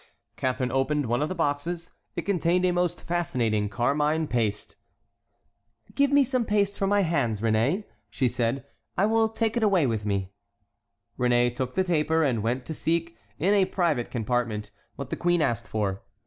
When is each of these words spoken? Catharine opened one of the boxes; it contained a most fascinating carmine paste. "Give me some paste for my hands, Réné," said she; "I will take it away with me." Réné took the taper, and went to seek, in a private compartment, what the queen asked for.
Catharine 0.35 0.71
opened 0.71 1.05
one 1.05 1.21
of 1.21 1.29
the 1.29 1.35
boxes; 1.35 1.91
it 2.15 2.23
contained 2.23 2.65
a 2.65 2.71
most 2.71 2.99
fascinating 3.01 3.69
carmine 3.69 4.27
paste. 4.27 4.75
"Give 5.93 6.11
me 6.11 6.23
some 6.23 6.43
paste 6.43 6.75
for 6.79 6.87
my 6.87 7.01
hands, 7.01 7.39
Réné," 7.39 7.83
said 8.11 8.65
she; 8.65 8.71
"I 8.97 9.05
will 9.05 9.29
take 9.29 9.55
it 9.55 9.61
away 9.61 9.85
with 9.85 10.03
me." 10.03 10.31
Réné 11.19 11.55
took 11.55 11.75
the 11.75 11.83
taper, 11.83 12.23
and 12.23 12.41
went 12.41 12.65
to 12.65 12.73
seek, 12.73 13.15
in 13.37 13.53
a 13.53 13.65
private 13.65 14.09
compartment, 14.09 14.71
what 14.95 15.11
the 15.11 15.15
queen 15.15 15.39
asked 15.39 15.67
for. 15.67 16.01